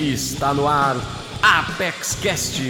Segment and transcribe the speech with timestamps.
[0.00, 0.96] Está no ar
[1.42, 2.62] Apex Cast,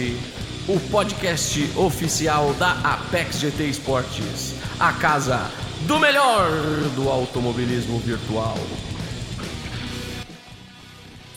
[0.67, 5.39] o podcast oficial da Apex GT Esportes, a casa
[5.87, 6.51] do melhor
[6.93, 8.57] do automobilismo virtual.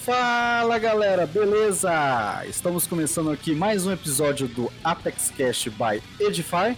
[0.02, 2.44] Fala galera, beleza?
[2.48, 6.76] Estamos começando aqui mais um episódio do Apex Cash by Edify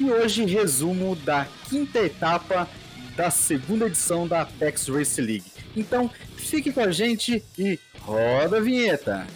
[0.00, 2.66] e hoje resumo da quinta etapa
[3.14, 5.57] da segunda edição da Apex Race League.
[5.78, 9.26] Então fique com a gente e roda a vinheta!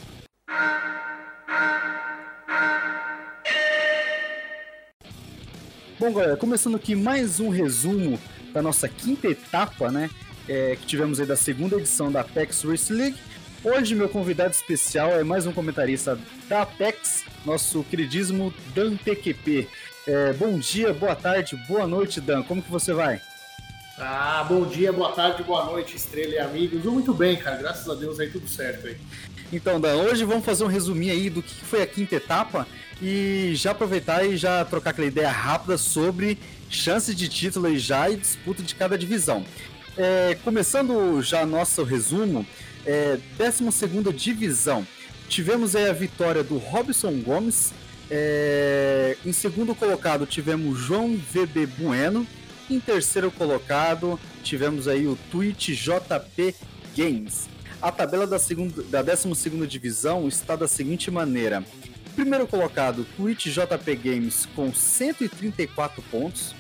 [5.99, 8.19] Bom galera, começando aqui mais um resumo
[8.52, 10.11] da nossa quinta etapa, né?
[10.49, 13.16] é, que tivemos aí da segunda edição da Apex Race League.
[13.65, 16.19] Hoje, meu convidado especial é mais um comentarista
[16.49, 19.69] da Apex, nosso queridíssimo Dan PQP.
[20.07, 22.43] É, bom dia, boa tarde, boa noite, Dan.
[22.43, 23.21] Como que você vai?
[24.05, 26.83] Ah, bom dia, boa tarde, boa noite, estrela e amigos.
[26.83, 27.56] Muito bem, cara.
[27.59, 28.97] Graças a Deus aí tudo certo aí.
[29.52, 32.66] Então, Dan, hoje vamos fazer um resuminho aí do que foi a quinta etapa
[33.01, 36.37] e já aproveitar e já trocar aquela ideia rápida sobre
[36.68, 39.45] chances de título e já e disputa de cada divisão.
[39.96, 42.45] É, começando já nosso resumo,
[42.84, 44.84] é, 12 divisão.
[45.29, 47.73] Tivemos aí a vitória do Robson Gomes.
[48.10, 52.27] É, em segundo colocado tivemos João VB Bueno.
[52.73, 56.54] Em terceiro colocado tivemos aí o Twitch JP
[56.96, 57.46] Games.
[57.82, 61.62] A tabela da, segunda, da 12 divisão está da seguinte maneira.
[62.15, 66.54] Primeiro colocado, Twitch JP Games com 134 pontos.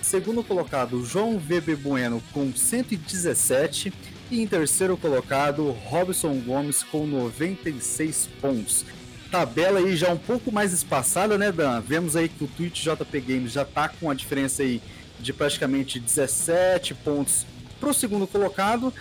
[0.00, 3.92] Segundo colocado, João VB Bueno com 117.
[4.30, 8.86] E em terceiro colocado, Robson Gomes com 96 pontos.
[9.30, 11.82] Tabela aí já um pouco mais espaçada, né, Dan?
[11.82, 14.80] Vemos aí que o Twitch JP Games já tá com a diferença aí
[15.20, 17.46] de praticamente 17 pontos
[17.78, 18.92] para o segundo colocado.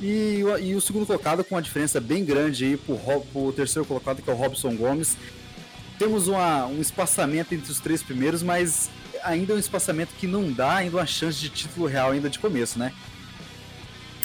[0.00, 2.98] E, e, o segundo colocado com uma diferença bem grande pro,
[3.32, 5.16] pro terceiro colocado, que é o Robson Gomes.
[5.98, 8.90] Temos uma, um espaçamento entre os três primeiros, mas
[9.24, 12.38] ainda é um espaçamento que não dá ainda uma chance de título real ainda de
[12.38, 12.92] começo, né?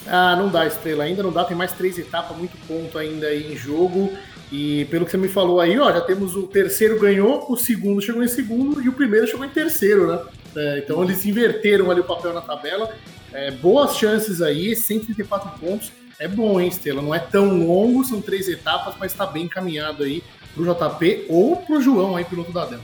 [0.06, 3.54] Ah, não dá, Estrela, ainda não dá, tem mais três etapas, muito ponto ainda aí
[3.54, 4.12] em jogo.
[4.52, 8.02] E pelo que você me falou aí, ó, já temos o terceiro ganhou, o segundo
[8.02, 10.20] chegou em segundo e o primeiro chegou em terceiro, né?
[10.56, 12.94] É, então eles inverteram ali o papel na tabela.
[13.34, 15.92] É, boas chances aí, 134 pontos.
[16.20, 17.02] É bom, hein, Estrela?
[17.02, 20.24] Não é tão longo, são três etapas, mas está bem encaminhado aí
[20.54, 22.84] pro JP ou pro João aí, piloto da Demo.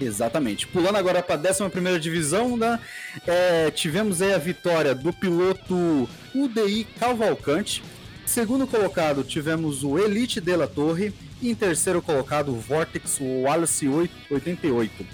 [0.00, 0.66] Exatamente.
[0.66, 2.78] Pulando agora para a 11 divisão, né?
[3.26, 7.82] É, tivemos aí a vitória do piloto UDI Cavalcante.
[8.24, 11.12] Segundo colocado, tivemos o Elite de la Torre.
[11.40, 13.88] E em terceiro colocado, o Vortex Wallace
[14.30, 15.06] 88.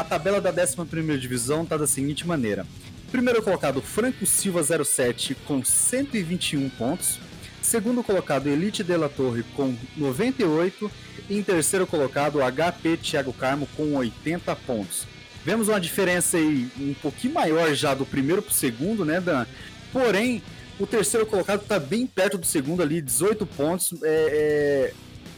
[0.00, 2.66] A tabela da 11 divisão está da seguinte maneira:
[3.12, 7.18] primeiro colocado, Franco Silva 07 com 121 pontos.
[7.60, 10.90] Segundo colocado, Elite de la Torre com 98
[11.28, 15.06] em terceiro colocado, HP Thiago Carmo com 80 pontos.
[15.44, 19.44] Vemos uma diferença aí um pouquinho maior já do primeiro para o segundo, né, Dan?
[19.92, 20.42] Porém,
[20.78, 23.92] o terceiro colocado está bem perto do segundo ali, 18 pontos.
[24.02, 24.94] É, é,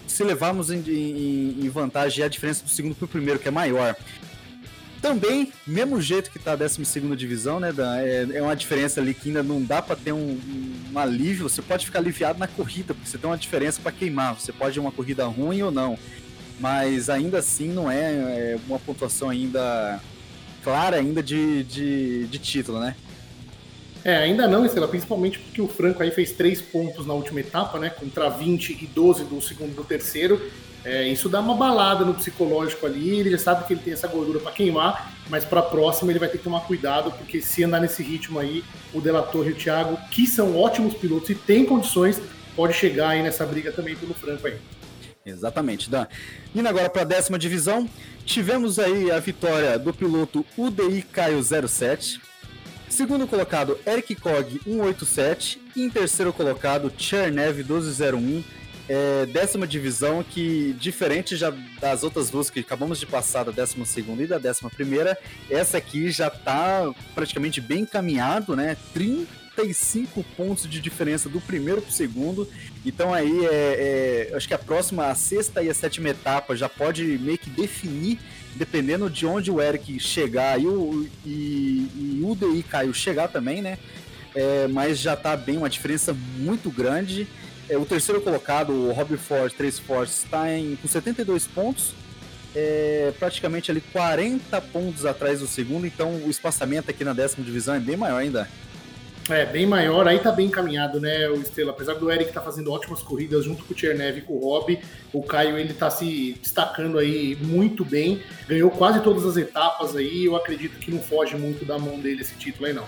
[0.07, 3.51] se levarmos em, em, em, vantagem a diferença do segundo para o primeiro, que é
[3.51, 3.97] maior.
[5.03, 6.81] Também, mesmo jeito que está a 12
[7.17, 7.97] divisão, né, Dan?
[7.99, 10.39] É, é, uma diferença ali que ainda não dá para ter um,
[10.93, 11.49] um, alívio.
[11.49, 14.39] Você pode ficar aliviado na corrida, porque você tem uma diferença para queimar.
[14.39, 15.99] Você pode ir uma corrida ruim ou não.
[16.61, 20.01] Mas ainda assim não é, é uma pontuação ainda
[20.63, 22.95] clara ainda de, de, de título, né?
[24.05, 27.77] É, ainda não, Estela, principalmente porque o Franco aí fez três pontos na última etapa,
[27.81, 27.91] né?
[27.91, 30.41] Contra 20 e 12 do segundo e do terceiro.
[30.85, 34.09] É, isso dá uma balada no psicológico ali, ele já sabe que ele tem essa
[34.09, 37.63] gordura para queimar, mas para a próxima ele vai ter que tomar cuidado, porque se
[37.63, 41.65] andar nesse ritmo aí, o Delator e o Thiago, que são ótimos pilotos e têm
[41.65, 42.21] condições,
[42.57, 44.59] pode chegar aí nessa briga também pelo Franco aí.
[45.25, 46.07] Exatamente, Dan.
[46.53, 47.89] Indo agora para a décima divisão,
[48.27, 52.21] tivemos aí a vitória do piloto UDI Caio 07.
[52.89, 55.61] Segundo colocado, Eric Cog 187.
[55.77, 58.43] E em terceiro colocado, Chernev 1201
[58.89, 63.85] é, décima divisão que, diferente já das outras duas que acabamos de passar, da décima
[63.85, 65.17] segunda e da décima primeira,
[65.49, 68.77] essa aqui já está praticamente bem encaminhado, né?
[68.93, 72.49] 35 pontos de diferença do primeiro para o segundo.
[72.85, 76.69] Então aí é, é, acho que a próxima, a sexta e a sétima etapa já
[76.69, 78.19] pode meio que definir,
[78.57, 83.63] dependendo de onde o Eric chegar e o, e, e o DI Caio chegar também,
[83.63, 83.79] né?
[84.35, 87.29] É, mas já está bem uma diferença muito grande.
[87.69, 90.45] É, o terceiro colocado, o Robbie Ford, 3 Force, está
[90.81, 91.95] com 72 pontos,
[92.55, 97.75] é, praticamente ali 40 pontos atrás do segundo, então o espaçamento aqui na décima divisão
[97.75, 98.49] é bem maior ainda.
[99.31, 101.71] É, bem maior, aí tá bem encaminhado, né, o Estrela.
[101.71, 104.79] Apesar do Eric tá fazendo ótimas corridas junto com o Tchernev e com o Rob,
[105.13, 110.25] o Caio ele tá se destacando aí muito bem, ganhou quase todas as etapas aí,
[110.25, 112.87] eu acredito que não foge muito da mão dele esse título aí não.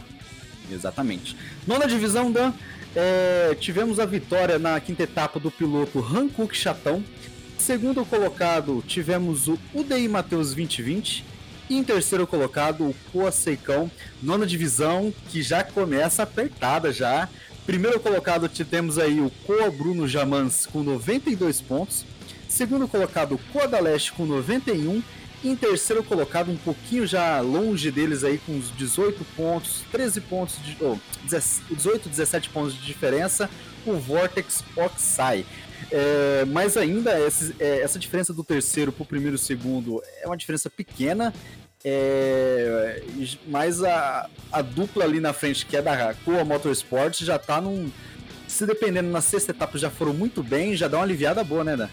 [0.72, 1.36] Exatamente.
[1.66, 2.52] Nona divisão, Dan,
[2.94, 7.02] é, tivemos a vitória na quinta etapa do piloto Hankook Chatão.
[7.58, 11.24] Segundo colocado, tivemos o UDI Matheus 2020
[11.68, 13.90] e em terceiro colocado, o Coa Seicão,
[14.22, 17.28] nona divisão, que já começa apertada já.
[17.64, 22.04] Primeiro colocado temos aí o Coa Bruno Jamans com 92 pontos.
[22.48, 25.02] Segundo colocado, o Coa da Leste com 91.
[25.44, 30.56] Em terceiro colocado, um pouquinho já longe deles aí, com uns 18 pontos, 13 pontos,
[30.64, 30.96] de, oh,
[31.70, 33.50] 18, 17 pontos de diferença,
[33.84, 35.44] o Vortex Oxai.
[35.90, 40.26] É, mas ainda, essa, é, essa diferença do terceiro para o primeiro e segundo é
[40.26, 41.34] uma diferença pequena.
[41.84, 43.02] É,
[43.46, 47.92] mas a, a dupla ali na frente, que é da Coa Motorsports, já está num.
[48.48, 51.76] Se dependendo na sexta etapa já foram muito bem, já dá uma aliviada boa, né,
[51.76, 51.88] Dan?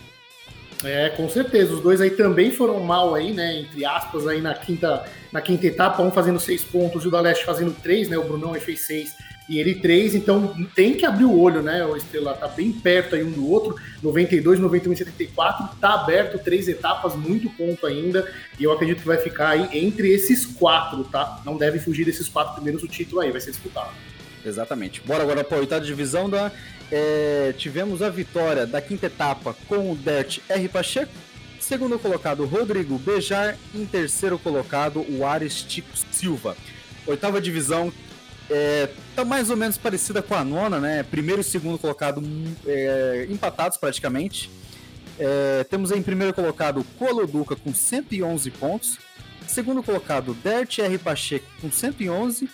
[0.83, 1.73] É, com certeza.
[1.73, 3.59] Os dois aí também foram mal aí, né?
[3.59, 7.45] Entre aspas, aí na quinta, na quinta etapa, um fazendo seis pontos o da Leste
[7.45, 8.17] fazendo três, né?
[8.17, 9.15] O Brunão aí fez seis
[9.51, 11.85] e ele 3, então tem que abrir o olho, né?
[11.85, 16.41] O Estrela tá bem perto aí um do outro, 92, 91 e 74, tá aberto,
[16.41, 21.03] três etapas, muito ponto ainda, e eu acredito que vai ficar aí entre esses quatro,
[21.03, 21.41] tá?
[21.45, 23.91] Não deve fugir desses quatro primeiros o título aí, vai ser disputado.
[24.45, 25.01] Exatamente.
[25.01, 26.49] Bora agora para a oitava divisão da.
[26.91, 30.67] É, tivemos a vitória da quinta etapa com o Dert R.
[30.67, 31.11] Pacheco.
[31.59, 33.57] Segundo colocado, Rodrigo Bejar.
[33.73, 36.57] Em terceiro colocado, o Ares Tico Silva.
[37.07, 37.91] Oitava divisão,
[38.49, 41.03] é, tá mais ou menos parecida com a nona, né?
[41.03, 42.21] Primeiro e segundo colocado
[42.67, 44.51] é, empatados praticamente.
[45.17, 48.97] É, temos em primeiro colocado Coloduca com 111 pontos.
[49.47, 50.97] Segundo colocado, Dert R.
[50.97, 52.49] Pacheco com 111.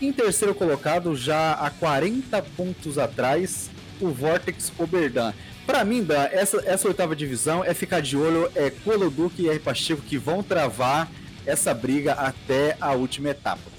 [0.00, 3.70] Em terceiro colocado, já a 40 pontos atrás,
[4.00, 5.32] o Vortex Oberdan.
[5.66, 9.58] Para mim, Dan, essa, essa oitava divisão é ficar de olho, é Coloduca e R.
[9.58, 11.10] Pacheco que vão travar
[11.44, 13.78] essa briga até a última etapa.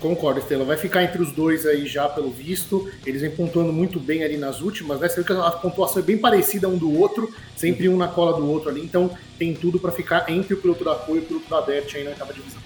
[0.00, 0.66] Concordo, Estela.
[0.66, 2.90] Vai ficar entre os dois aí já, pelo visto.
[3.06, 5.08] Eles vêm pontuando muito bem ali nas últimas, né?
[5.08, 8.36] Você vê que a pontuação é bem parecida um do outro, sempre um na cola
[8.36, 8.82] do outro ali.
[8.82, 11.94] Então tem tudo para ficar entre o piloto da apoio e o piloto da Dert
[11.94, 12.60] aí na oitava divisão.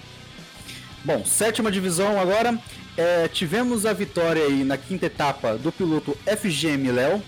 [1.05, 2.59] Bom, sétima divisão agora.
[2.99, 7.23] É, tivemos a vitória aí na quinta etapa do piloto FGM Léo.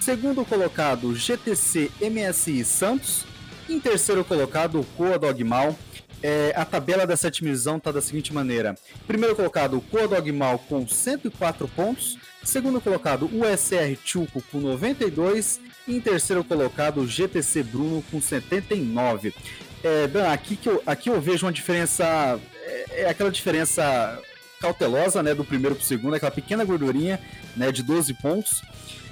[0.00, 3.24] Segundo colocado, GTC MSI Santos.
[3.68, 5.76] Em terceiro colocado, Coa Dogmal.
[6.22, 8.76] É, a tabela sétima divisão está da seguinte maneira:
[9.08, 12.16] primeiro colocado, o Codogmal com 104 pontos.
[12.44, 15.58] Segundo colocado, o SR Chuco com 92.
[15.88, 19.34] E em terceiro colocado, GTC Bruno com 79.
[19.82, 22.38] É, Dan, aqui, que eu, aqui eu vejo uma diferença.
[22.62, 24.22] É, é aquela diferença
[24.60, 27.20] cautelosa né, do primeiro para o segundo, aquela pequena gordurinha
[27.56, 28.62] né, de 12 pontos.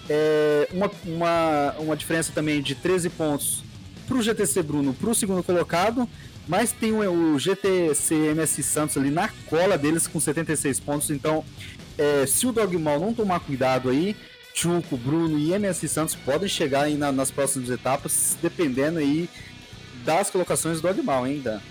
[0.08, 3.64] É, uma, uma, uma diferença também de 13 pontos
[4.06, 6.06] para o GTC Bruno para o segundo colocado
[6.46, 11.10] mas tem o, o GTC MS Santos ali na cola deles com 76 pontos.
[11.10, 11.44] Então,
[11.96, 14.14] é, se o Dogmal não tomar cuidado aí,
[14.54, 19.28] Chuco, Bruno e MS Santos podem chegar aí na, nas próximas etapas, dependendo aí
[20.04, 21.62] das colocações do Dogmal ainda.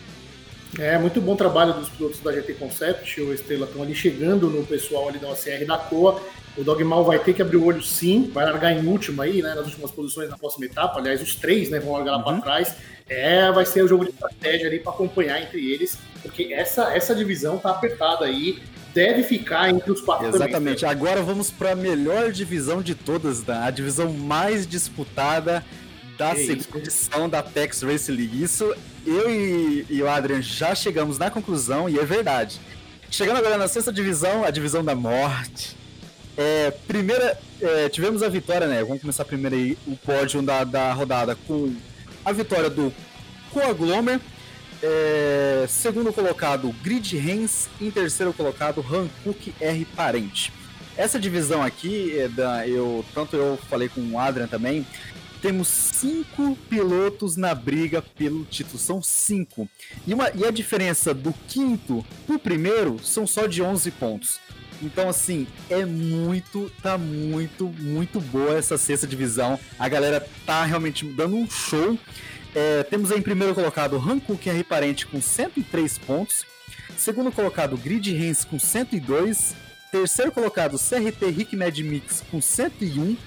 [0.79, 4.65] É, muito bom trabalho dos pilotos da GT Concept, o Estrela estão ali chegando no
[4.65, 6.19] pessoal ali da OCR da COA.
[6.57, 9.55] O Dogmal vai ter que abrir o olho sim, vai largar em último aí, né,
[9.55, 10.99] nas últimas posições na próxima etapa.
[10.99, 12.23] Aliás, os três né, vão largar lá uhum.
[12.23, 12.75] para trás.
[13.09, 17.13] É, vai ser o jogo de estratégia ali para acompanhar entre eles, porque essa, essa
[17.13, 18.59] divisão tá apertada aí,
[18.93, 20.27] deve ficar entre os quatro.
[20.27, 20.81] Exatamente.
[20.81, 20.95] Também.
[20.95, 25.63] Agora vamos para a melhor divisão de todas, a divisão mais disputada
[26.17, 28.41] da segunda edição da PEX Race League.
[28.41, 28.73] Isso
[29.05, 32.59] eu e, e o Adrian já chegamos na conclusão e é verdade.
[33.09, 35.75] Chegando agora na sexta divisão, a divisão da morte.
[36.35, 38.83] É, primeira, é, tivemos a vitória, né?
[38.83, 41.75] Vamos começar primeiro aí o pódio da, da rodada com
[42.25, 42.91] a vitória do
[43.51, 44.19] Coaglomer,
[44.81, 50.51] é, segundo colocado Grid Hens, em terceiro colocado Hankook R Parente.
[50.97, 54.85] Essa divisão aqui, da, eu, tanto eu falei com o Adrian também,
[55.43, 59.69] temos cinco pilotos na briga pelo título, são cinco.
[60.07, 64.39] E, uma, e a diferença do quinto pro primeiro são só de 11 pontos.
[64.81, 69.59] Então, assim, é muito, tá muito, muito boa essa sexta divisão.
[69.77, 71.99] A galera tá realmente dando um show.
[72.55, 76.45] É, temos aí em primeiro colocado Hankook R Parente com 103 pontos.
[76.95, 79.55] Segundo colocado Grid Hens com 102.
[79.91, 83.17] Terceiro colocado CRT Rick Mad Mix com 101.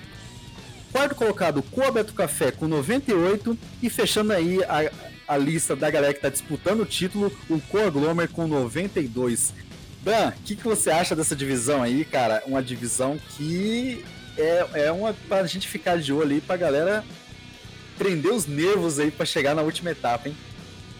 [0.92, 3.56] Quarto colocado Coabeto Café com 98.
[3.82, 4.90] E fechando aí a,
[5.28, 9.52] a lista da galera que está disputando o título, o Coaglomer com 92.
[10.02, 12.42] Dan, o que, que você acha dessa divisão aí, cara?
[12.46, 14.04] Uma divisão que
[14.38, 17.04] é, é uma pra gente ficar de olho aí pra galera
[17.98, 20.36] prender os nervos aí para chegar na última etapa, hein?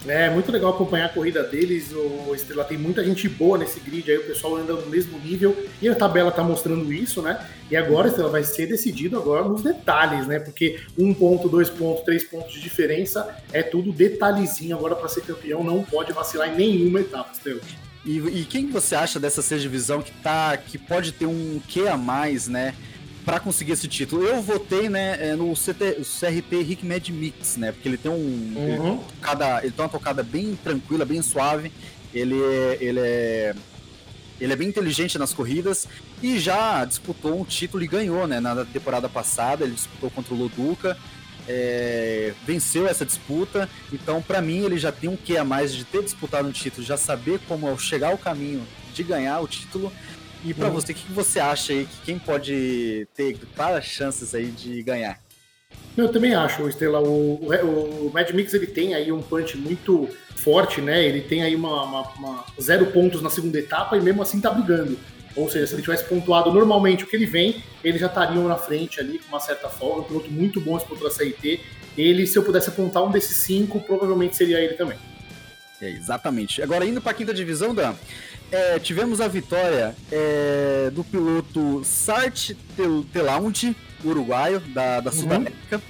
[0.04, 1.92] É muito legal acompanhar a corrida deles.
[1.92, 5.56] O Estrela tem muita gente boa nesse grid aí, o pessoal anda no mesmo nível
[5.80, 7.44] e a tabela tá mostrando isso, né?
[7.70, 10.38] E agora, Estrela, vai ser decidido agora nos detalhes, né?
[10.38, 15.22] Porque um ponto, dois pontos, três pontos de diferença é tudo detalhezinho agora para ser
[15.22, 17.60] campeão, não pode vacilar em nenhuma etapa, Estrela.
[18.04, 21.88] E, e quem você acha dessa sexta divisão que tá que pode ter um que
[21.88, 22.74] a mais, né?
[23.26, 24.23] Para conseguir esse título.
[24.23, 28.14] Eu votei, né, é, no CT, CRT Rick Mad Mix, né, porque ele tem um
[28.14, 28.92] uhum.
[28.92, 31.73] ele, tocada, ele tem uma tocada bem tranquila, bem suave.
[32.14, 33.54] Ele é, ele é
[34.38, 35.88] ele é bem inteligente nas corridas
[36.23, 39.64] e já disputou um título e ganhou, né, na temporada passada.
[39.64, 40.97] Ele disputou contra o Loduca.
[41.49, 45.85] É, venceu essa disputa, então para mim ele já tem um que a mais de
[45.85, 49.92] ter disputado um título, já saber como chegar ao caminho de ganhar o título.
[50.44, 50.74] E para uhum.
[50.74, 55.18] você, o que você acha aí que quem pode ter claras chances aí de ganhar?
[55.96, 57.00] Eu também acho, Estrela.
[57.00, 61.02] O, o, o Mad Mix ele tem aí um punch muito forte, né?
[61.04, 64.50] Ele tem aí uma, uma, uma, zero pontos na segunda etapa e mesmo assim tá
[64.50, 64.98] brigando.
[65.34, 68.56] Ou seja, se ele tivesse pontuado normalmente o que ele vem, ele já estaria na
[68.56, 70.02] frente ali com uma certa folga.
[70.02, 71.60] Um piloto muito bom esse piloto da CIT.
[71.96, 74.98] Ele, se eu pudesse apontar um desses cinco, provavelmente seria ele também.
[75.80, 76.62] É, exatamente.
[76.62, 77.95] Agora, indo para a quinta divisão, Dan,
[78.50, 82.52] é, tivemos a vitória é, do piloto Sart
[83.12, 85.80] Telaunt, uruguaio, da, da uhum.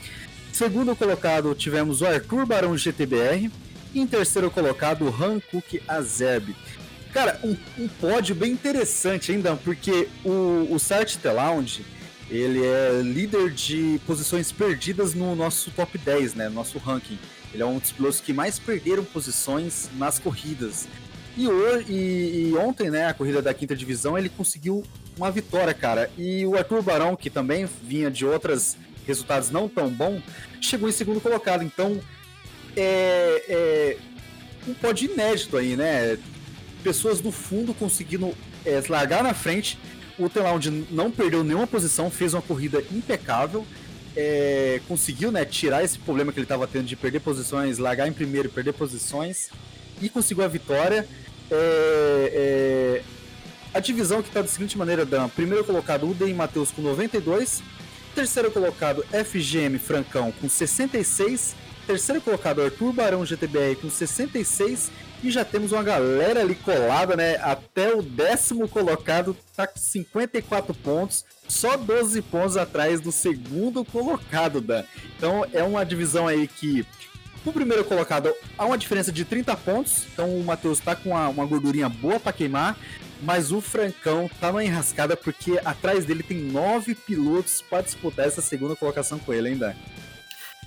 [0.53, 3.51] Segundo colocado, tivemos o Arthur Barão GTBR.
[3.95, 6.55] E em terceiro colocado, o Hankook Azerb.
[7.13, 11.81] Cara, um, um, pódio bem interessante ainda, porque o, o Sart Telaunt,
[12.31, 16.49] ele é líder de posições perdidas no nosso top 10, né?
[16.49, 17.19] Nosso ranking.
[17.57, 20.87] Ele é um dos pilotos que mais perderam posições nas corridas.
[21.39, 24.85] E, hoje, e, e, ontem, né, a corrida da quinta divisão, ele conseguiu
[25.17, 26.11] uma vitória, cara.
[26.19, 30.23] E o Arthur Barão, que também vinha de outros resultados não tão bons,
[30.61, 31.65] chegou em segundo colocado.
[31.65, 31.99] Então,
[32.77, 33.97] é, é
[34.69, 36.19] um pódio inédito aí, né?
[36.85, 38.35] Pessoas do fundo conseguindo
[38.67, 39.79] é, largar na frente.
[40.19, 43.67] O Telound não perdeu nenhuma posição, fez uma corrida impecável.
[44.17, 48.13] É, conseguiu né, tirar esse problema que ele estava tendo de perder posições, largar em
[48.13, 49.51] primeiro e perder posições,
[50.01, 51.07] e conseguiu a vitória.
[51.51, 53.03] É, é,
[53.75, 55.29] a divisão que está da seguinte maneira, Dan.
[55.29, 57.63] Primeiro colocado, UDEM Matheus com 92.
[58.15, 61.55] Terceiro colocado, FGM Francão com 66.
[61.87, 64.91] Terceiro colocado, Arthur Barão GTBR com 66.
[65.23, 67.37] E já temos uma galera ali colada, né?
[67.37, 71.25] Até o décimo colocado tá com 54 pontos.
[71.49, 74.85] Só 12 pontos atrás do segundo colocado, Dan.
[75.17, 76.87] Então é uma divisão aí que
[77.45, 81.29] o primeiro colocado há uma diferença de 30 pontos, então o Matheus tá com uma,
[81.29, 82.77] uma gordurinha boa para queimar,
[83.23, 88.43] mas o Francão tá numa enrascada porque atrás dele tem nove pilotos para disputar essa
[88.43, 89.77] segunda colocação com ele ainda.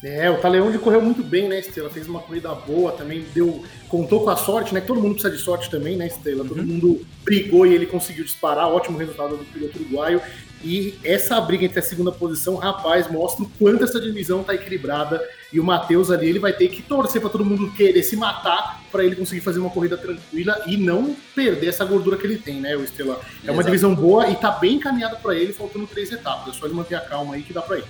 [0.02, 1.90] É, o Taleonde correu muito bem, né, Estrela?
[1.90, 4.80] Fez uma corrida boa também, deu, contou com a sorte, né?
[4.80, 6.46] Todo mundo precisa de sorte também, né, Estrela?
[6.46, 6.66] Todo uhum.
[6.66, 10.22] mundo brigou e ele conseguiu disparar, ótimo resultado do piloto uruguaio.
[10.64, 15.22] E essa briga entre a segunda posição, rapaz, mostra o quanto essa divisão tá equilibrada.
[15.52, 18.82] E o Matheus ali, ele vai ter que torcer para todo mundo querer se matar
[18.92, 22.60] para ele conseguir fazer uma corrida tranquila e não perder essa gordura que ele tem,
[22.60, 23.22] né, o Estrela?
[23.46, 26.56] É uma divisão boa e tá bem encaminhada para ele, faltando três etapas.
[26.56, 27.86] É só ele manter a calma aí que dá para ir.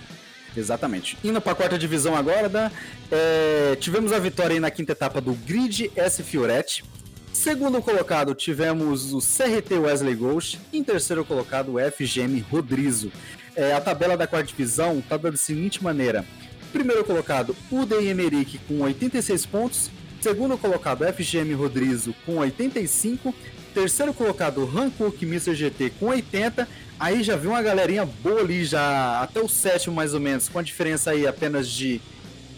[0.55, 1.17] Exatamente.
[1.23, 2.69] Indo para a quarta divisão agora, Dan,
[3.11, 6.83] é, tivemos a vitória na quinta etapa do Grid S Fioretti.
[7.31, 10.59] Segundo colocado, tivemos o CRT Wesley Ghost.
[10.73, 13.11] Em terceiro colocado, o FGM Rodrizo.
[13.55, 16.25] É, a tabela da quarta divisão está da seguinte maneira.
[16.71, 19.89] Primeiro colocado, Udem Emerick com 86 pontos.
[20.21, 23.33] Segundo colocado, FGM Rodrizo com 85.
[23.73, 25.55] Terceiro colocado, Hankook Mr.
[25.55, 26.67] GT com 80.
[26.99, 30.59] Aí já viu uma galerinha boa ali, já até o sétimo mais ou menos, com
[30.59, 32.01] a diferença aí apenas de.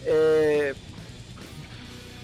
[0.04, 0.74] É,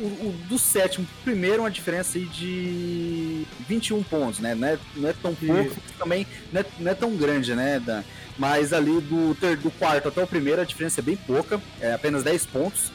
[0.00, 4.54] o, o, do sétimo pro primeiro, uma diferença aí de 21 pontos, né?
[4.54, 8.02] Não é, não é tão pouco, também não é, não é, tão grande, né, Dan?
[8.36, 11.92] Mas ali do, ter, do quarto até o primeiro, a diferença é bem pouca, é
[11.92, 12.92] apenas 10 pontos.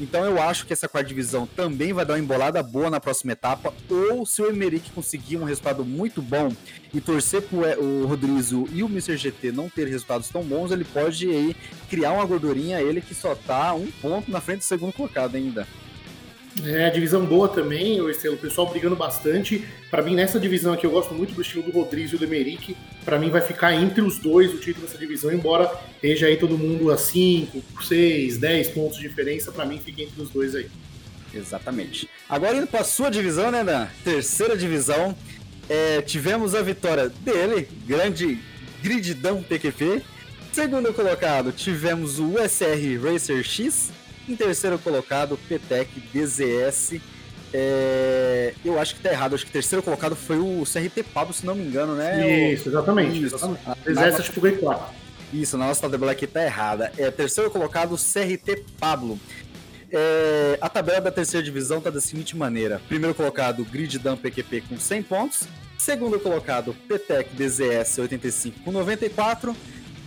[0.00, 3.32] Então eu acho que essa quarta divisão também vai dar uma embolada boa na próxima
[3.32, 3.72] etapa.
[3.88, 6.52] Ou se o Emerick conseguir um resultado muito bom
[6.92, 9.16] e torcer para o Rodrigo e o Mr.
[9.16, 11.56] GT não ter resultados tão bons, ele pode aí
[11.88, 15.66] criar uma gordurinha, ele que só tá um ponto na frente do segundo colocado ainda.
[16.62, 19.64] É, divisão boa também, o Estrela, o pessoal brigando bastante.
[19.90, 22.76] Para mim, nessa divisão aqui, eu gosto muito do estilo do Rodrigues e do Emerick.
[23.04, 26.56] Para mim, vai ficar entre os dois o título dessa divisão, embora esteja aí todo
[26.56, 29.50] mundo a 5, 6, 10 pontos de diferença.
[29.50, 30.68] Para mim, fica entre os dois aí.
[31.34, 32.08] Exatamente.
[32.28, 35.16] Agora indo para sua divisão, né, da terceira divisão,
[35.68, 38.38] é, tivemos a vitória dele, grande
[38.80, 40.02] grididão PQP.
[40.52, 43.90] Segundo colocado, tivemos o USR Racer X.
[44.28, 47.00] Em terceiro colocado, PTEC DZS.
[47.52, 51.32] É, eu acho que tá errado, acho que o terceiro colocado foi o CRT Pablo,
[51.32, 52.52] se não me engano, né?
[52.52, 53.22] Isso, exatamente.
[53.22, 53.36] Isso.
[53.36, 53.60] exatamente.
[53.66, 54.94] A DZS acho que foi 4.
[55.32, 56.92] Isso, na nossa tabela aqui tá errada.
[56.96, 59.18] É terceiro colocado, CRT Pablo.
[59.90, 64.62] É, a tabela da terceira divisão tá da seguinte maneira: primeiro colocado, Grid Dam PQP
[64.62, 65.42] com 100 pontos.
[65.78, 69.54] Segundo colocado, PTEC DZS 85 com 94.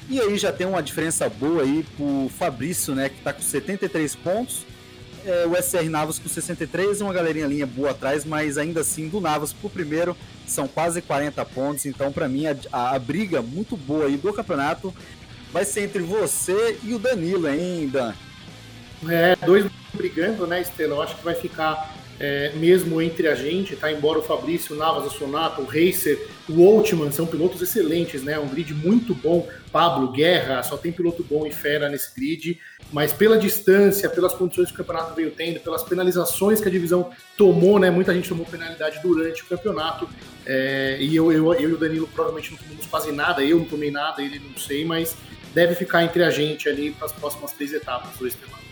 [0.09, 4.15] E aí já tem uma diferença boa aí pro Fabrício, né, que tá com 73
[4.15, 4.65] pontos.
[5.25, 9.09] É, o SR Navas com 63 e uma galerinha linha boa atrás, mas ainda assim
[9.09, 11.85] do Navas pro primeiro são quase 40 pontos.
[11.85, 14.93] Então, para mim, a, a, a, briga muito boa aí do campeonato
[15.51, 18.15] vai ser entre você e o Danilo ainda.
[19.09, 20.95] É, dois brigando, né, Estela?
[20.95, 23.91] Eu acho que vai ficar é, mesmo entre a gente, tá?
[23.91, 28.39] Embora o Fabrício, o Navas, o Sonato, o Racer, o Altman são pilotos excelentes, né?
[28.39, 29.47] Um grid muito bom.
[29.71, 32.59] Pablo, Guerra, só tem piloto bom e fera nesse grid.
[32.91, 37.12] Mas pela distância, pelas condições que o campeonato veio tendo, pelas penalizações que a divisão
[37.36, 37.91] tomou, né?
[37.91, 40.09] Muita gente tomou penalidade durante o campeonato.
[40.45, 43.43] É, e eu, eu, eu e o Danilo provavelmente não tomamos quase nada.
[43.43, 45.15] Eu não tomei nada, ele não sei, mas
[45.53, 48.66] deve ficar entre a gente ali para as próximas três etapas do Esteban.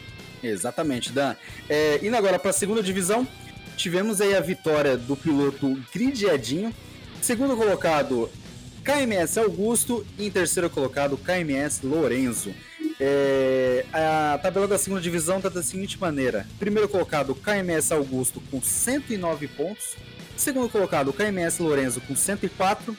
[0.50, 1.36] Exatamente, Dan.
[1.70, 3.28] É, indo agora para a segunda divisão,
[3.76, 6.74] tivemos aí a vitória do piloto Gridiadinho.
[7.22, 8.30] Segundo colocado,
[8.84, 10.06] KMS Augusto.
[10.18, 12.54] E em terceiro colocado, KMS Lorenzo.
[13.00, 18.62] É, a tabela da segunda divisão está da seguinte maneira: primeiro colocado, KMS Augusto com
[18.62, 19.96] 109 pontos.
[20.38, 22.96] Segundo colocado, KMS Lorenzo com 104.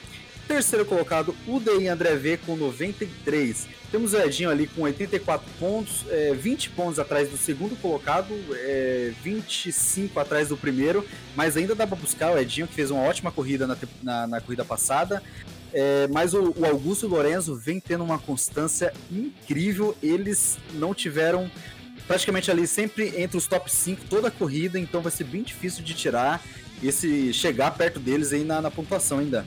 [0.47, 3.67] Terceiro colocado, UDI André V com 93.
[3.91, 9.11] Temos o Edinho ali com 84 pontos, é, 20 pontos atrás do segundo colocado, é,
[9.21, 13.29] 25 atrás do primeiro, mas ainda dá para buscar o Edinho, que fez uma ótima
[13.29, 15.21] corrida na, na, na corrida passada.
[15.73, 19.97] É, mas o, o Augusto o Lorenzo vem tendo uma constância incrível.
[20.01, 21.51] Eles não tiveram
[22.07, 25.83] praticamente ali sempre entre os top 5 toda a corrida, então vai ser bem difícil
[25.83, 26.41] de tirar
[26.81, 29.45] esse chegar perto deles aí na, na pontuação ainda.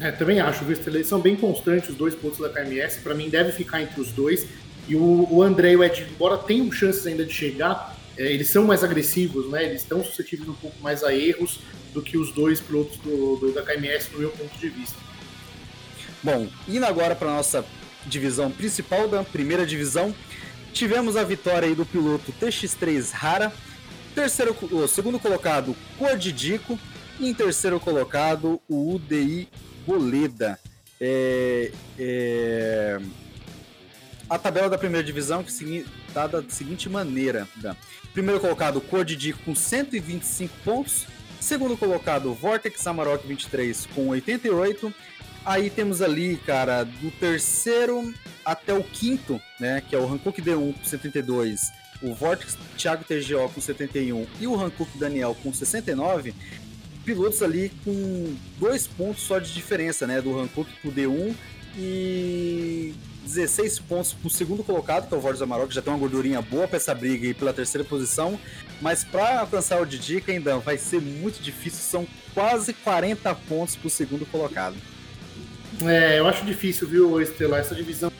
[0.00, 0.76] É, também acho, viu?
[0.86, 3.00] Eles são bem constantes, os dois pontos da KMS.
[3.00, 4.46] Para mim, deve ficar entre os dois.
[4.88, 8.48] E o, o André e o Ed, embora tenham chances ainda de chegar, é, eles
[8.48, 9.64] são mais agressivos, né?
[9.64, 11.60] Eles estão suscetíveis um pouco mais a erros
[11.92, 14.96] do que os dois pilotos do, do da KMS, no meu ponto de vista.
[16.22, 17.64] Bom, indo agora para nossa
[18.04, 20.14] divisão principal da primeira divisão,
[20.72, 23.52] tivemos a vitória aí do piloto TX3 Rara,
[24.14, 24.54] terceiro,
[24.88, 26.78] segundo colocado Cordidico
[27.18, 29.48] e em terceiro colocado o UDI
[29.86, 30.58] Boleda.
[31.00, 33.00] É, é...
[34.28, 37.46] A tabela da primeira divisão que está da seguinte maneira:
[38.12, 41.06] primeiro colocado, Cordidi com 125 pontos.
[41.40, 44.92] Segundo colocado, Vortex Amarok 23 com 88.
[45.44, 48.12] Aí temos ali, cara, do terceiro
[48.44, 49.80] até o quinto, né?
[49.80, 51.70] Que é o Hankook D1 com 72,
[52.02, 56.34] o Vortex Thiago TGO com 71 e o Hankook Daniel com 69
[57.06, 60.20] pilotos ali com dois pontos só de diferença, né?
[60.20, 61.34] Do Hankook pro D1
[61.78, 62.92] e
[63.24, 66.42] 16 pontos pro segundo colocado, que é o Vordes Amarok, que já tem uma gordurinha
[66.42, 68.38] boa para essa briga aí pela terceira posição.
[68.82, 73.88] Mas para alcançar o Didica ainda vai ser muito difícil, são quase 40 pontos pro
[73.88, 74.76] segundo colocado.
[75.84, 78.10] É, eu acho difícil, viu, Estelar, essa divisão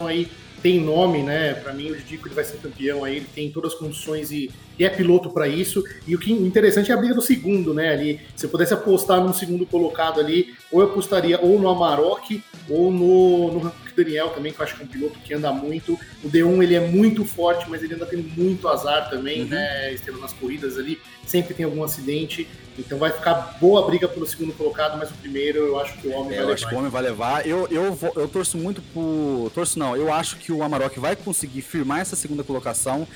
[0.00, 0.28] aí
[0.64, 1.52] tem nome, né?
[1.54, 4.50] Para mim, o Dico ele vai ser campeão aí, ele tem todas as condições e,
[4.78, 5.84] e é piloto para isso.
[6.06, 7.90] E o que interessante é a briga do segundo, né?
[7.90, 12.42] Ali, se eu pudesse apostar num segundo colocado ali, ou eu apostaria ou no Amarok
[12.68, 15.98] ou no, no Daniel também, que eu acho que é um piloto que anda muito.
[16.22, 19.48] O D1 ele é muito forte, mas ele anda tendo muito azar também, uhum.
[19.48, 19.92] né?
[19.92, 22.48] Esteve nas corridas ali, sempre tem algum acidente.
[22.76, 26.12] Então vai ficar boa briga pelo segundo colocado, mas o primeiro eu acho que o
[26.12, 26.48] homem é, vai levar.
[26.48, 27.46] Eu acho que o homem vai levar.
[27.46, 29.50] Eu, eu, vou, eu torço muito por.
[29.54, 33.06] Torço não, eu acho que o Amarok vai conseguir firmar essa segunda colocação.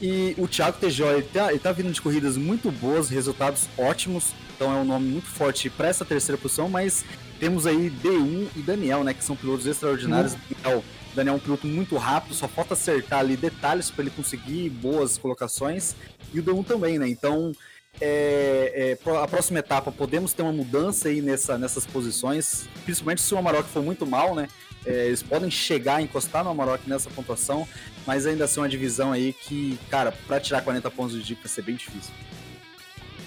[0.00, 4.32] E o Thiago Tejo, ele tá, ele tá vindo de corridas muito boas, resultados ótimos.
[4.54, 7.04] Então é um nome muito forte para essa terceira posição, mas
[7.40, 9.12] temos aí D1 e Daniel, né?
[9.12, 10.34] Que são pilotos extraordinários.
[10.34, 10.40] Uhum.
[10.62, 10.84] Daniel,
[11.14, 15.18] Daniel é um piloto muito rápido, só falta acertar ali detalhes para ele conseguir boas
[15.18, 15.96] colocações.
[16.32, 17.08] E o D1 também, né?
[17.08, 17.52] Então,
[18.00, 23.34] é, é, a próxima etapa podemos ter uma mudança aí nessa, nessas posições, principalmente se
[23.34, 24.48] o Amarok for muito mal, né?
[24.86, 27.66] É, eles podem chegar, encostar no Amarok nessa pontuação,
[28.06, 31.52] mas ainda assim uma divisão aí que, cara, para tirar 40 pontos de dica vai
[31.52, 32.12] ser bem difícil.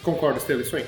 [0.01, 0.85] Concordo, Estela, isso aí.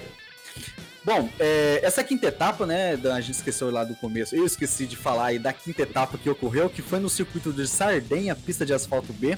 [1.06, 4.95] Bom, é, essa quinta etapa, né, a gente esqueceu lá do começo, eu esqueci de
[4.95, 8.73] falar aí da quinta etapa que ocorreu, que foi no circuito de Sardenha, pista de
[8.73, 9.38] asfalto B.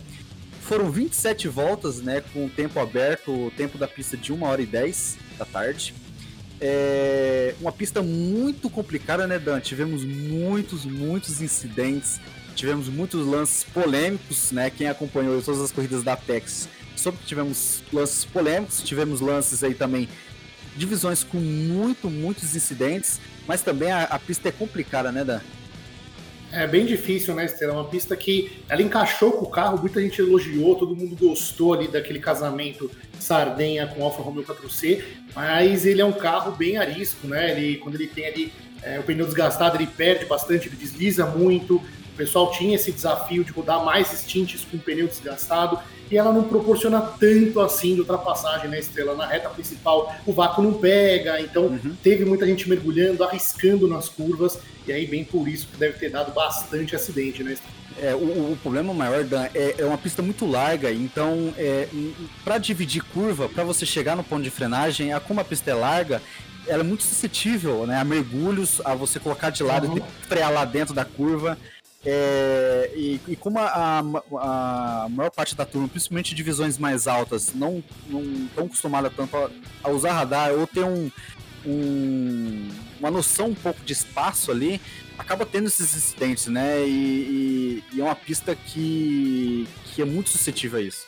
[0.62, 4.62] Foram 27 voltas, né, com o tempo aberto, o tempo da pista de 1 hora
[4.62, 5.94] e 10 da tarde.
[6.60, 9.60] É uma pista muito complicada, né, Dan?
[9.60, 12.20] Tivemos muitos, muitos incidentes,
[12.56, 14.70] tivemos muitos lances polêmicos, né?
[14.70, 19.74] Quem acompanhou todas as corridas da Apex soube que tivemos lances polêmicos, tivemos lances aí
[19.74, 20.08] também,
[20.76, 25.42] divisões com muito, muitos incidentes, mas também a, a pista é complicada, né, Dan?
[26.56, 27.74] É bem difícil, né, Estela?
[27.74, 31.90] Uma pista que ela encaixou com o carro, muita gente elogiou, todo mundo gostou ali
[31.90, 32.90] daquele casamento
[33.20, 35.04] Sardenha com Alfa Romeo 4C,
[35.36, 37.52] mas ele é um carro bem arisco, né?
[37.52, 41.82] Ele, quando ele tem ali é, o pneu desgastado, ele perde bastante, ele desliza muito.
[42.16, 45.78] O pessoal tinha esse desafio de rodar mais stints com o pneu desgastado
[46.10, 49.16] e ela não proporciona tanto assim de ultrapassagem na né, estrela.
[49.16, 51.94] Na reta principal, o vácuo não pega, então uhum.
[52.02, 56.10] teve muita gente mergulhando, arriscando nas curvas, e aí, bem por isso que deve ter
[56.10, 57.58] dado bastante acidente, né?
[58.02, 61.88] É, o, o, problema maior Dan, é, é, uma pista muito larga, então é,
[62.46, 65.74] para dividir curva, para você chegar no ponto de frenagem, a, como a pista é
[65.74, 66.22] larga,
[66.68, 69.98] ela é muito suscetível né, a mergulhos, a você colocar de lado uhum.
[69.98, 71.58] e frear lá dentro da curva.
[72.08, 77.52] É, e, e, como a, a, a, maior parte da turma, principalmente divisões mais altas,
[77.54, 79.50] não estão acostumadas tanto a,
[79.84, 81.10] a, usar radar ou ter um,
[81.66, 84.80] um, uma noção um pouco de espaço ali,
[85.18, 86.86] acaba tendo esses incidentes, né?
[86.86, 91.08] E, e, e, é uma pista que, que é muito suscetível a isso.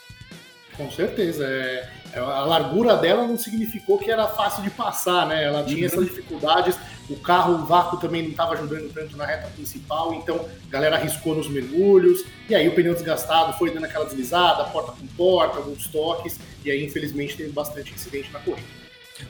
[0.76, 1.46] Com certeza.
[1.46, 5.44] É, é a largura dela não significou que era fácil de passar, né?
[5.44, 5.86] Ela tinha uhum.
[5.86, 6.76] essas dificuldades.
[7.10, 10.98] O carro, o vácuo também não estava ajudando tanto na reta principal, então a galera
[10.98, 12.24] arriscou nos mergulhos.
[12.50, 16.38] E aí o pneu desgastado foi dando aquela deslizada, porta com porta, alguns toques.
[16.66, 18.68] E aí, infelizmente, teve bastante incidente na corrida.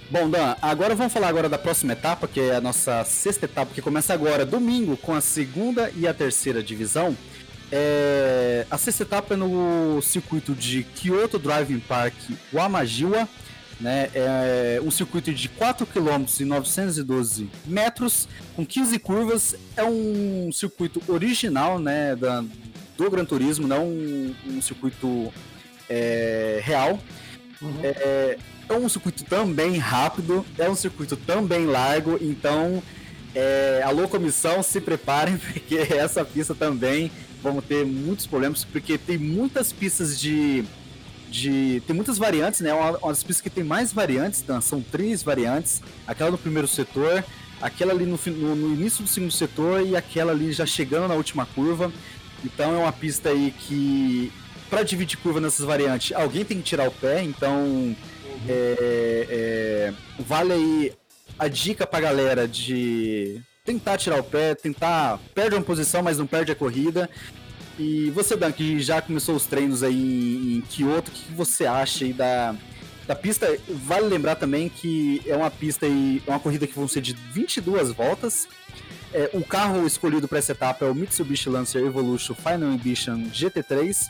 [0.09, 3.73] Bom, Dan, agora vamos falar agora da próxima etapa, que é a nossa sexta etapa,
[3.73, 7.15] que começa agora, domingo, com a segunda e a terceira divisão.
[7.71, 8.65] É...
[8.69, 12.15] A sexta etapa é no circuito de Kyoto Driving Park
[12.53, 13.27] Wamajiwa,
[13.79, 14.09] né?
[14.13, 19.55] É um circuito de 4 km e 912 metros, com 15 curvas.
[19.75, 22.43] É um circuito original né, da,
[22.97, 25.31] do Gran Turismo, não um, um circuito
[25.89, 26.99] é, real.
[27.61, 27.79] Uhum.
[27.83, 28.37] É,
[28.69, 32.83] é um circuito também rápido, é um circuito também largo, então
[33.33, 37.11] é, alô comissão, se preparem, porque essa pista também
[37.41, 40.63] vamos ter muitos problemas, porque tem muitas pistas de.
[41.29, 42.73] De tem muitas variantes, né?
[42.73, 46.67] Uma, uma das pistas que tem mais variantes, então, são três variantes: aquela no primeiro
[46.67, 47.23] setor,
[47.61, 51.15] aquela ali no, no, no início do segundo setor e aquela ali já chegando na
[51.15, 51.91] última curva.
[52.43, 54.31] Então é uma pista aí que,
[54.69, 57.95] para dividir curva nessas variantes, alguém tem que tirar o pé, então
[58.47, 60.93] é, é, vale aí
[61.39, 65.19] a dica pra galera de tentar tirar o pé, tentar.
[65.35, 67.09] Perde uma posição, mas não perde a corrida.
[67.77, 72.05] E você, Dan, que já começou os treinos aí em Kyoto, o que você acha
[72.05, 72.55] aí da,
[73.05, 73.55] da pista?
[73.69, 77.13] Vale lembrar também que é uma pista e é uma corrida que vão ser de
[77.13, 78.47] 22 voltas.
[79.13, 84.09] É, o carro escolhido para essa etapa é o Mitsubishi Lancer Evolution Final Edition GT3.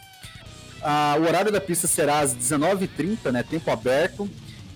[0.81, 3.43] Ah, o horário da pista será às 19h30, né?
[3.43, 4.29] Tempo aberto.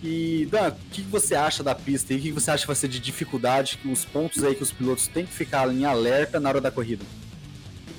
[0.04, 2.76] E, Dan, o que você acha da pista e o que você acha que vai
[2.76, 6.50] ser de dificuldade, os pontos aí que os pilotos têm que ficar em alerta na
[6.50, 7.06] hora da corrida?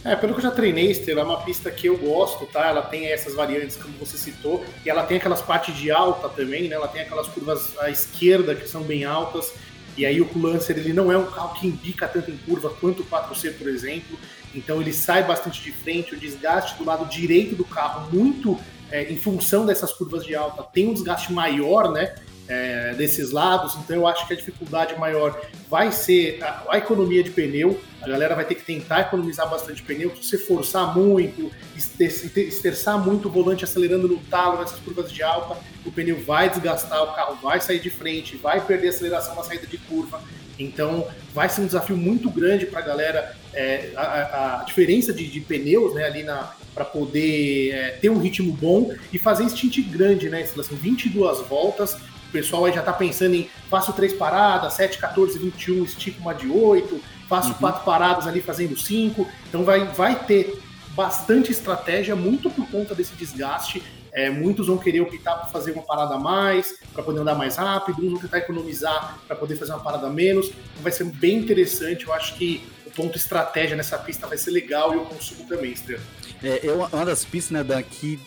[0.04, 2.66] É, pelo que eu já treinei, Estela, é uma pista que eu gosto, tá?
[2.66, 6.68] Ela tem essas variantes, como você citou, e ela tem aquelas partes de alta também,
[6.68, 6.74] né?
[6.74, 9.52] Ela tem aquelas curvas à esquerda que são bem altas,
[9.96, 13.02] e aí o Lancer ele não é um carro que indica tanto em curva quanto
[13.02, 14.18] o 4C, por exemplo.
[14.54, 18.58] Então ele sai bastante de frente, o desgaste do lado direito do carro, muito
[18.92, 22.14] é, em função dessas curvas de alta, tem um desgaste maior, né?
[22.48, 27.22] É, desses lados, então eu acho que a dificuldade maior vai ser a, a, economia
[27.22, 27.80] de pneu.
[28.02, 30.14] A galera vai ter que tentar economizar bastante pneu.
[30.16, 35.56] Se você forçar muito, esterçar muito o volante acelerando no talo nessas curvas de alta,
[35.86, 39.66] o pneu vai desgastar, o carro vai sair de frente, vai perder aceleração na saída
[39.66, 40.20] de curva.
[40.58, 43.36] Então vai ser um desafio muito grande para a galera.
[43.54, 46.22] É, a, diferença de, de, pneus né, ali
[46.74, 50.42] para poder é, ter um ritmo bom e fazer stint grande, né?
[50.42, 51.94] Assim, 22 voltas.
[51.94, 56.32] O pessoal aí já está pensando em faço três paradas, 7, 14, 21, estico uma
[56.32, 57.54] de 8, faço uhum.
[57.54, 59.28] quatro paradas ali fazendo cinco.
[59.48, 60.58] Então vai, vai ter
[60.94, 63.82] bastante estratégia, muito por conta desse desgaste.
[64.14, 67.56] É, muitos vão querer optar por fazer uma parada a mais, para poder andar mais
[67.56, 70.48] rápido, uns vão tentar economizar para poder fazer uma parada a menos.
[70.48, 72.06] Então vai ser bem interessante.
[72.06, 75.72] Eu acho que o ponto estratégia nessa pista vai ser legal e o consumo também,
[75.72, 76.02] Estrela.
[76.42, 78.18] É, é uma das pistas, né, Dan, que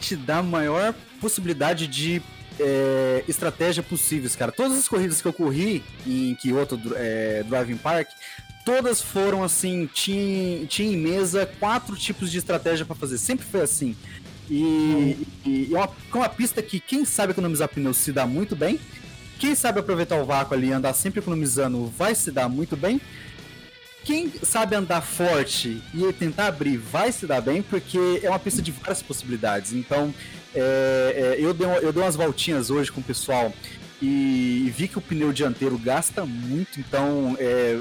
[0.00, 2.22] te dá maior possibilidade de
[2.58, 4.52] é, estratégia possíveis, cara.
[4.52, 8.08] Todas as corridas que eu corri em Kyoto é, Driving Park,
[8.64, 13.18] todas foram assim, tinha, tinha em mesa quatro tipos de estratégia para fazer.
[13.18, 13.96] Sempre foi assim.
[14.48, 18.78] E, e, é uma, uma pista que quem sabe economizar pneus se dá muito bem.
[19.38, 23.00] Quem sabe aproveitar o vácuo ali e andar sempre economizando vai se dar muito bem.
[24.04, 28.60] Quem sabe andar forte e tentar abrir vai se dar bem, porque é uma pista
[28.60, 29.72] de várias possibilidades.
[29.72, 30.12] Então,
[30.54, 33.52] é, é, eu, dei, eu dei umas voltinhas hoje com o pessoal
[34.00, 37.80] e vi que o pneu dianteiro gasta muito, então é,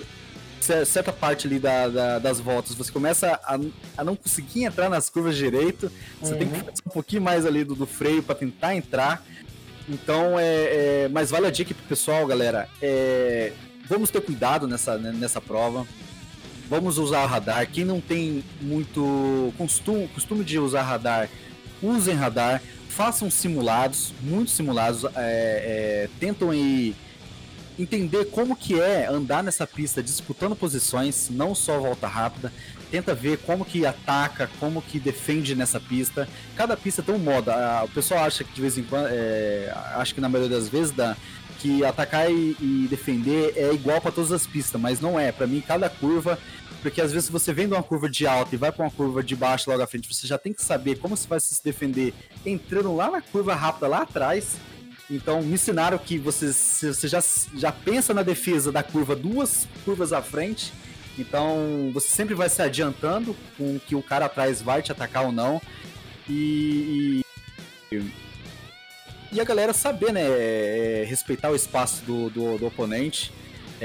[0.85, 3.59] certa parte ali da, da, das voltas você começa a,
[3.97, 6.39] a, não conseguir entrar nas curvas direito, você uhum.
[6.39, 6.65] tem que uhum.
[6.65, 9.23] fazer um pouquinho mais ali do, do freio para tentar entrar.
[9.89, 12.69] Então, é, é, mas vale a dica pro pessoal, galera.
[12.81, 13.51] É,
[13.85, 15.85] vamos ter cuidado nessa, né, nessa prova.
[16.73, 17.69] Vamos usar radar.
[17.69, 21.29] Quem não tem muito costume, costume de usar radar,
[21.83, 22.63] usem radar.
[22.89, 25.05] Façam simulados, muitos simulados.
[25.05, 26.95] É, é, tentam aí
[27.77, 32.51] entender como que é andar nessa pista disputando posições, não só volta rápida.
[32.89, 36.27] Tenta ver como que ataca, como que defende nessa pista.
[36.55, 37.51] Cada pista tem um modo.
[37.83, 40.89] O pessoal acha que de vez em quando, é, acho que na maioria das vezes
[40.89, 41.15] dá
[41.63, 45.31] que atacar e, e defender é igual para todas as pistas, mas não é.
[45.31, 46.37] Para mim, cada curva
[46.83, 49.23] porque às vezes você vem de uma curva de alta e vai para uma curva
[49.23, 52.13] de baixo logo à frente, você já tem que saber como você vai se defender
[52.45, 54.57] entrando lá na curva rápida lá atrás.
[55.09, 57.23] Então me ensinaram que você, você já,
[57.55, 60.73] já pensa na defesa da curva duas curvas à frente.
[61.17, 65.31] Então você sempre vai se adiantando com que o cara atrás vai te atacar ou
[65.31, 65.61] não.
[66.29, 67.23] E,
[67.91, 68.11] e,
[69.31, 70.23] e a galera saber, né?
[70.23, 73.31] É, respeitar o espaço do, do, do oponente.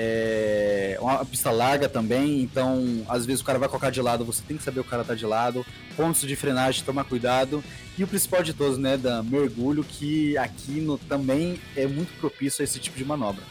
[0.01, 4.41] É uma pista larga também, então às vezes o cara vai colocar de lado, você
[4.47, 5.67] tem que saber o cara tá de lado.
[5.97, 7.65] Pontos de frenagem, tomar cuidado.
[7.99, 12.63] E o principal de todos, né, da mergulho, que aqui no, também é muito propício
[12.63, 13.43] a esse tipo de manobra.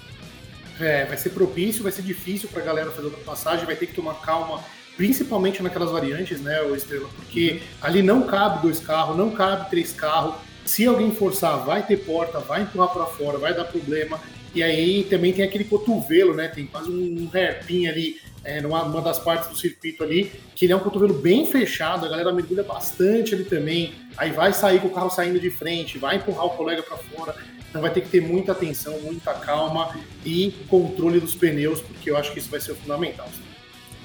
[0.80, 4.14] É, vai ser propício, vai ser difícil pra galera fazer ultrapassagem, vai ter que tomar
[4.22, 4.64] calma,
[4.96, 7.60] principalmente naquelas variantes, né, o Estrela, porque uhum.
[7.82, 10.36] ali não cabe dois carros, não cabe três carros.
[10.64, 14.20] Se alguém forçar, vai ter porta, vai empurrar para fora, vai dar problema.
[14.58, 16.48] E aí também tem aquele cotovelo, né?
[16.48, 20.74] Tem quase um hairpin ali, é, numa uma das partes do circuito ali, que ele
[20.74, 23.94] é um cotovelo bem fechado, a galera mergulha bastante ali também.
[24.18, 27.36] Aí vai sair com o carro saindo de frente, vai empurrar o colega para fora.
[27.70, 32.18] Então vai ter que ter muita atenção, muita calma e controle dos pneus, porque eu
[32.18, 33.30] acho que isso vai ser fundamental.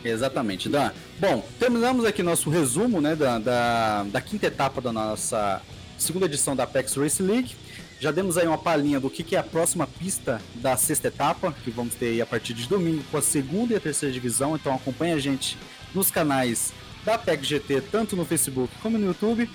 [0.05, 0.91] Exatamente, Dan.
[1.19, 5.63] Bom, terminamos aqui nosso resumo né, da, da, da quinta etapa da nossa
[5.97, 7.57] segunda edição da Apex Race League.
[8.03, 11.55] Já demos aí uma palhinha do que, que é a próxima pista da sexta etapa,
[11.63, 14.57] que vamos ter aí a partir de domingo com a segunda e a terceira divisão.
[14.57, 15.57] Então acompanha a gente
[15.95, 16.73] nos canais
[17.05, 19.49] da PEC GT, tanto no Facebook como no YouTube.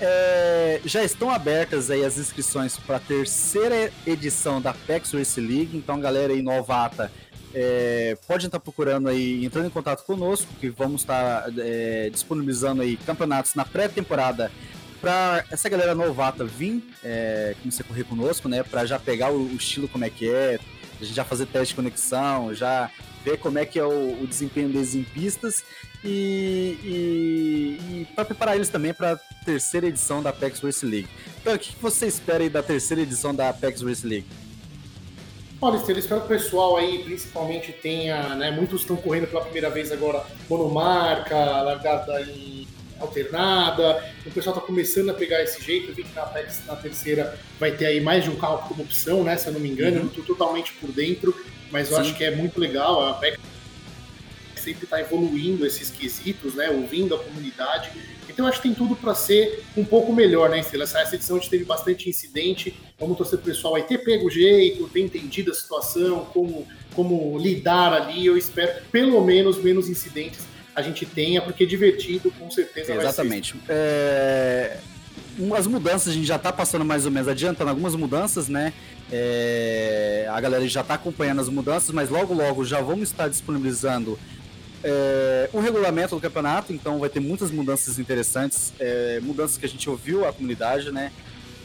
[0.00, 5.76] É, já estão abertas aí as inscrições para a terceira edição da PEX Race League.
[5.76, 7.08] Então, galera aí novata,
[7.54, 12.96] é, pode estar procurando aí, entrando em contato conosco, que vamos estar é, disponibilizando aí
[12.96, 14.50] campeonatos na pré-temporada
[15.02, 18.62] para essa galera novata vir é, começar a correr conosco, né?
[18.62, 20.60] Para já pegar o, o, estilo como é que é,
[21.00, 22.88] a gente já fazer teste de conexão, já
[23.24, 25.64] ver como é que é o, o desempenho deles em pistas
[26.04, 31.08] e, e, e para preparar eles também para a terceira edição da Apex Race League.
[31.40, 34.26] Então, o que você espera aí da terceira edição da Apex Race League?
[35.60, 39.68] Olha, eu espero que o pessoal aí principalmente tenha, né, muitos estão correndo pela primeira
[39.68, 42.66] vez agora monomarca, largada em
[43.02, 44.04] alternada.
[44.26, 45.90] O pessoal está começando a pegar esse jeito.
[45.90, 46.22] Eu vi que na
[46.66, 49.36] na terceira, vai ter aí mais de um carro como opção, né?
[49.36, 49.96] Se eu não me engano, uhum.
[49.96, 51.34] eu não estou totalmente por dentro,
[51.70, 52.02] mas eu Sim.
[52.02, 53.02] acho que é muito legal.
[53.02, 53.38] A Apex
[54.56, 56.70] sempre está evoluindo esses quesitos, né?
[56.70, 57.90] Ouvindo a comunidade.
[58.28, 60.84] Então acho que tem tudo para ser um pouco melhor, né, Estrela?
[60.84, 62.74] Essa edição a gente teve bastante incidente.
[62.98, 67.36] Vamos torcer pro pessoal aí ter pego o jeito, ter entendido a situação, como, como
[67.38, 68.24] lidar ali.
[68.24, 73.54] Eu espero pelo menos menos incidentes a gente tenha, porque divertido com certeza Exatamente.
[73.54, 73.72] vai ser.
[73.72, 74.78] É...
[75.38, 78.72] Umas mudanças, a gente já está passando mais ou menos, adiantando algumas mudanças, né?
[79.10, 80.26] É...
[80.30, 84.18] A galera já está acompanhando as mudanças, mas logo logo já vamos estar disponibilizando
[84.84, 89.68] é, o regulamento do campeonato, então vai ter muitas mudanças interessantes, é, mudanças que a
[89.68, 91.12] gente ouviu a comunidade, né?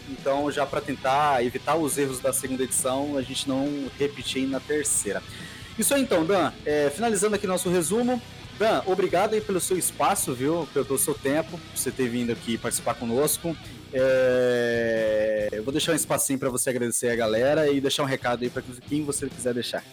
[0.10, 3.68] Então, já para tentar evitar os erros da segunda edição, a gente não
[4.00, 5.22] repetir na terceira.
[5.78, 6.52] Isso aí então, Dan.
[6.66, 8.22] É, finalizando aqui nosso resumo,
[8.58, 10.68] Dan, obrigado aí pelo seu espaço, viu?
[10.74, 13.56] Pelo seu tempo, por você ter vindo aqui participar conosco.
[13.94, 15.50] É...
[15.52, 18.50] Eu vou deixar um espacinho para você agradecer a galera e deixar um recado aí
[18.50, 19.84] para quem você quiser deixar.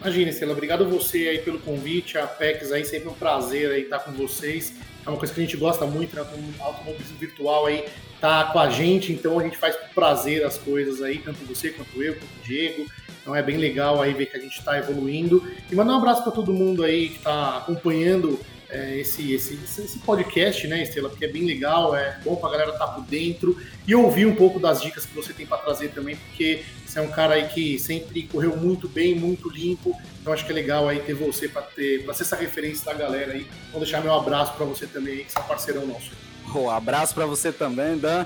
[0.00, 3.82] Imagina, Estela, obrigado a você aí pelo convite, a PEX aí, sempre um prazer aí
[3.82, 4.74] estar com vocês.
[5.04, 6.22] É uma coisa que a gente gosta muito, né?
[6.22, 7.86] O automobilismo virtual aí
[8.20, 11.70] tá com a gente, então a gente faz por prazer as coisas aí, tanto você
[11.70, 12.86] quanto eu, quanto o Diego.
[13.26, 15.42] Então é bem legal aí ver que a gente está evoluindo.
[15.68, 18.38] E mandar um abraço para todo mundo aí que está acompanhando
[18.70, 21.08] é, esse, esse, esse podcast, né, Estrela?
[21.08, 24.36] Porque é bem legal, é bom pra galera estar tá por dentro e ouvir um
[24.36, 27.48] pouco das dicas que você tem para trazer também, porque você é um cara aí
[27.48, 29.92] que sempre correu muito bem, muito limpo.
[30.20, 32.94] Então acho que é legal aí ter você para ter para ser essa referência da
[32.94, 33.44] galera aí.
[33.72, 36.12] Vou deixar meu abraço para você também, que é um parceirão nosso.
[36.54, 38.24] Um abraço para você também, Dan.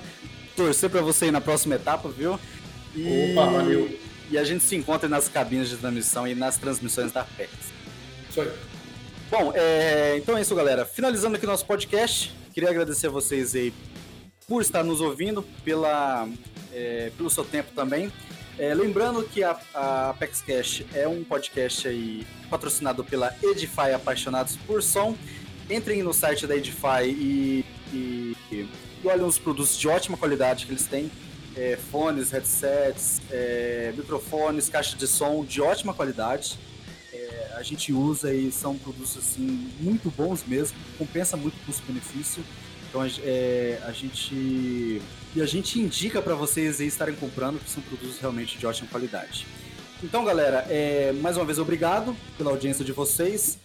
[0.54, 2.38] Torcer para você aí na próxima etapa, viu?
[2.94, 3.32] E...
[3.32, 4.09] Opa, valeu.
[4.30, 7.50] E a gente se encontra nas cabines de transmissão e nas transmissões da PEX.
[8.28, 8.50] Isso aí.
[9.30, 10.84] Bom, é, então é isso, galera.
[10.84, 13.72] Finalizando aqui nosso podcast, queria agradecer a vocês aí
[14.48, 16.28] por estar nos ouvindo, pela,
[16.72, 18.12] é, pelo seu tempo também.
[18.58, 24.56] É, lembrando que a, a Apex Cash é um podcast aí patrocinado pela Edify Apaixonados
[24.66, 25.16] por Som.
[25.70, 28.68] Entrem no site da Edify e, e, e
[29.04, 31.10] olhem os produtos de ótima qualidade que eles têm.
[31.56, 36.58] É, fones, headsets, é, microfones, caixa de som de ótima qualidade
[37.60, 42.42] a gente usa e são produtos assim muito bons mesmo, compensa muito o custo-benefício.
[42.88, 45.00] Então é, a gente
[45.36, 48.88] e a gente indica para vocês aí estarem comprando, que são produtos realmente de ótima
[48.88, 49.46] qualidade.
[50.02, 53.58] Então, galera, é, mais uma vez obrigado pela audiência de vocês.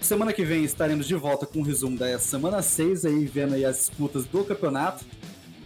[0.00, 3.54] Semana que vem estaremos de volta com o um resumo da semana 6 aí, vendo
[3.54, 5.04] aí as disputas do campeonato.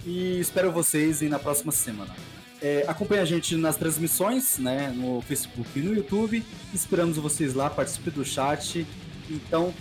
[0.04, 2.14] E espero vocês aí na próxima semana.
[2.60, 6.44] É, acompanhe a gente nas transmissões, né, no Facebook e no YouTube.
[6.72, 8.86] Esperamos vocês lá, participe do chat.
[9.28, 9.74] Então,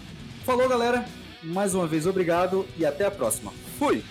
[0.46, 1.06] falou galera,
[1.44, 3.54] mais uma vez obrigado e até a próxima.
[3.78, 4.04] Fui!